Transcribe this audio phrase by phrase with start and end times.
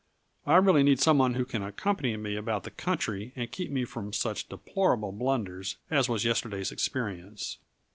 [0.47, 3.85] I really need some one who can accompany me about the country and keep me
[3.85, 7.59] from such deplorable blunders as was yesterday's experience.